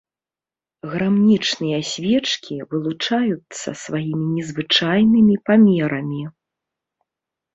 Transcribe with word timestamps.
Грамнічныя 0.93 1.79
свечкі 1.91 2.55
вылучаюцца 2.71 3.69
сваімі 3.83 4.23
незвычайнымі 4.37 5.35
памерамі. 5.51 6.23